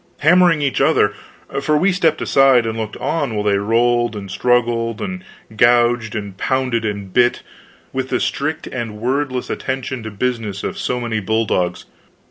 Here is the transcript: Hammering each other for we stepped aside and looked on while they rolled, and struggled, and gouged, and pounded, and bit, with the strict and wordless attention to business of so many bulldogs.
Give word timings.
Hammering 0.21 0.63
each 0.63 0.81
other 0.81 1.13
for 1.61 1.77
we 1.77 1.91
stepped 1.91 2.23
aside 2.23 2.65
and 2.65 2.75
looked 2.75 2.97
on 2.97 3.35
while 3.35 3.43
they 3.43 3.59
rolled, 3.59 4.15
and 4.15 4.31
struggled, 4.31 4.99
and 4.99 5.23
gouged, 5.55 6.15
and 6.15 6.35
pounded, 6.37 6.83
and 6.83 7.13
bit, 7.13 7.43
with 7.93 8.09
the 8.09 8.19
strict 8.19 8.65
and 8.65 8.97
wordless 8.97 9.47
attention 9.47 10.01
to 10.01 10.09
business 10.09 10.63
of 10.63 10.79
so 10.79 10.99
many 10.99 11.19
bulldogs. 11.19 11.85